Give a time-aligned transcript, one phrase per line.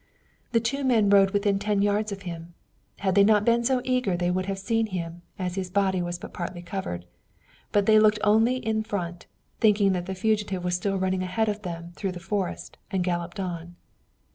[0.51, 2.55] The two men rode within ten yards of him.
[3.01, 6.17] Had they not been so eager they would have seen him, as his body was
[6.17, 7.05] but partly covered.
[7.71, 9.27] But they looked only in front,
[9.59, 13.39] thinking that the fugitive was still running ahead of them through the forest, and galloped
[13.39, 13.75] on.